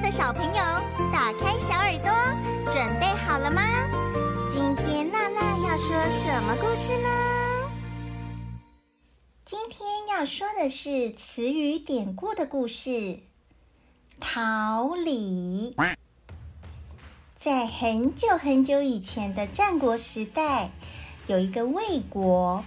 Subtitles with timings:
[0.00, 0.62] 的小朋友，
[1.12, 2.10] 打开小耳朵，
[2.72, 3.62] 准备好了吗？
[4.48, 7.08] 今天娜娜要说什么故事呢？
[9.44, 13.18] 今天要说的是词语典故的故事。
[14.18, 15.76] 桃李，
[17.38, 20.70] 在很久很久以前的战国时代，
[21.26, 22.64] 有一个魏国，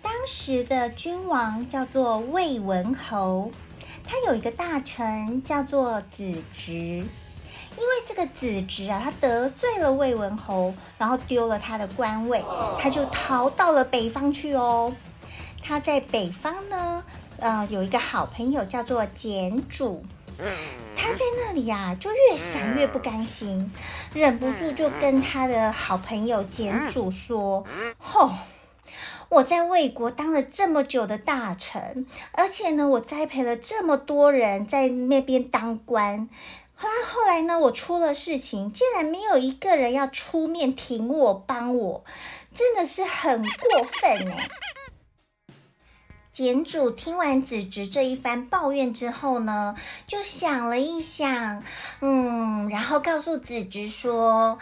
[0.00, 3.50] 当时的君王叫做魏文侯。
[4.10, 7.04] 他有一个大臣叫做子侄，因
[7.76, 12.42] 为这个子侄啊，他得罪了魏文侯，然后丢了他的官位，
[12.78, 14.94] 他就逃到了北方去哦。
[15.62, 17.04] 他在北方呢，
[17.38, 20.02] 呃，有一个好朋友叫做简主，
[20.96, 23.70] 他在那里呀、啊，就越想越不甘心，
[24.14, 27.62] 忍不住就跟他的好朋友简主说
[28.00, 28.30] ：“吼。”
[29.30, 36.28] 我在魏国当了这么久的大臣，而且呢，我栽培了这么多人在那边当官。
[36.74, 42.04] 后来后来呢，我出了事情，竟然没有一个人要出面挺我、帮我，
[42.54, 44.48] 真的是很过分哎！
[46.32, 51.64] 简主听完子直这一番抱怨之后呢，就想了一想，
[52.00, 54.58] 嗯，然后告诉子直说。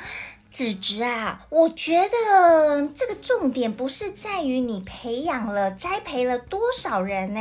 [0.57, 7.41] 子侄啊，我觉得这个重点不是在于你培养了、栽培了多少人呢？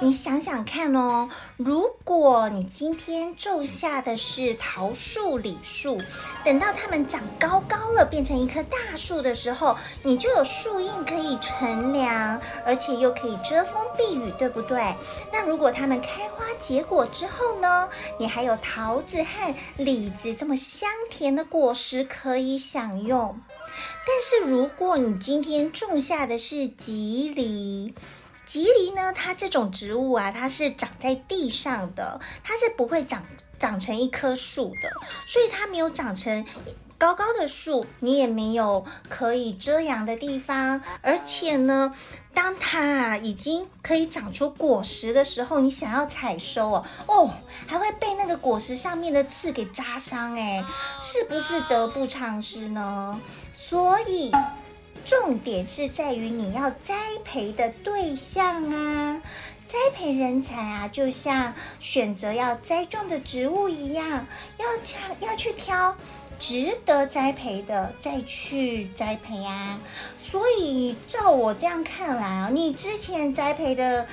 [0.00, 6.02] 你想想看哦，如果你今天种下的是桃树、李树，
[6.44, 14.96] 等到它们长高高了，变成一棵大树的时候，你就有树荫可以乘凉，而且又可以遮风避雨，对不对？
[15.32, 17.88] 那如果它们开花结果之后呢？
[18.18, 22.31] 你还有桃子和李子这么香甜的果实可。
[22.32, 23.38] 可以享用，
[24.06, 27.92] 但是如果你今天种下的是吉藜，
[28.46, 33.22] 吉藜呢，它这种植物啊，它是长在地上的，它是不会长
[33.58, 34.90] 长成一棵树的，
[35.26, 36.46] 所以它没有长成
[37.02, 41.92] 高高的树，你也没有可以遮阳的地方，而且呢。
[42.34, 47.30] 当它已经可以长出果实的时候，你想要采收哦，哦，
[47.66, 50.64] 还会被那个果实上面的刺给扎伤，哎，
[51.02, 53.20] 是不是得不偿失呢？
[53.52, 54.30] 所以，
[55.04, 59.20] 重点是在于你要栽培的对象啊，
[59.66, 64.26] 栽培人才啊，就像选择要栽种的植物一样，
[64.56, 65.94] 要挑，要去挑。
[66.38, 69.80] 值得栽培的，再去栽培啊！
[70.18, 74.06] 所以照我这样看来啊，你之前栽培的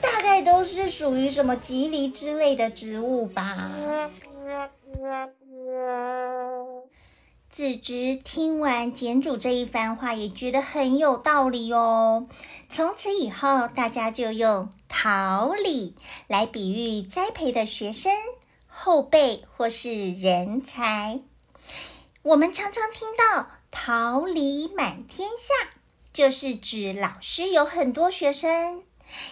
[0.00, 3.72] 大概都是属于什么棘藜之类的植物吧？
[7.48, 12.26] 子直听完简主这一番话，也觉得很有道理哦。
[12.68, 15.94] 从此以后，大家就用桃李
[16.26, 18.12] 来比喻栽培的学生、
[18.66, 21.20] 后辈或是人才。
[22.26, 25.54] 我们常常听到“桃李满天下”，
[26.12, 28.82] 就是指老师有很多学生。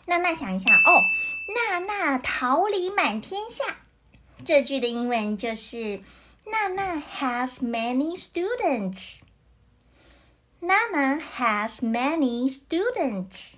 [0.07, 1.03] 娜娜想一下哦，
[1.71, 3.77] 娜娜桃李满天下。
[4.45, 6.03] 这句的英文就是
[6.45, 9.17] 娜娜 has many students。
[10.61, 13.55] 娜娜 has many students。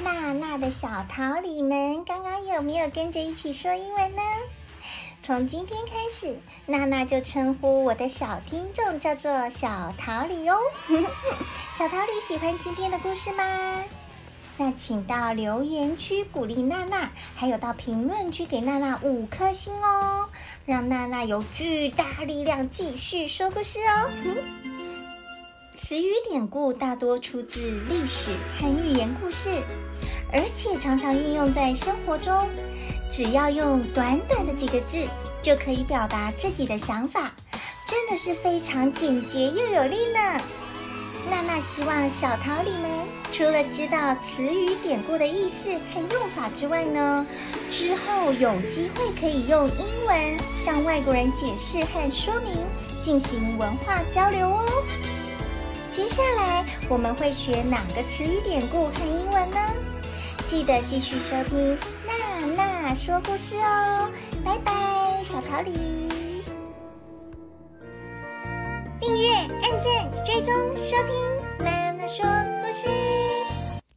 [0.00, 4.22] 娜娜的小桃李们，刚刚有没有跟着一起说英文呢？
[5.26, 10.58] 从今天开始，娜娜就称呼我的小听众叫做小桃李哦。
[11.74, 13.42] 小桃李喜欢今天的故事吗？
[14.58, 20.28] 那请到留言区鼓励娜娜，还有到评论区给娜娜五颗星哦，
[20.66, 24.10] 让娜娜有巨大力量继续说故事哦。
[25.78, 28.28] 词语典故大多出自历史
[28.58, 29.48] 和寓言故事，
[30.30, 32.46] 而且常常运用在生活中。
[33.16, 35.06] 只要用短短的几个字，
[35.40, 37.32] 就可以表达自己的想法，
[37.86, 40.42] 真的是非常简洁又有力呢。
[41.30, 42.90] 娜娜希望小桃李们
[43.30, 47.24] 除了知道词语典故的意思和用法之外呢，
[47.70, 52.50] 之后有机会可以用英文向外国人解释和说明，
[53.00, 54.66] 进行文化交流哦。
[55.88, 59.60] 接下来我们会学哪个词语典故和英文呢？
[60.48, 61.78] 记得继续收听。
[62.94, 64.08] 说故事哦，
[64.44, 64.72] 拜拜，
[65.24, 66.42] 小桃李。
[69.00, 72.53] 订阅、按键、追踪、收听妈妈说。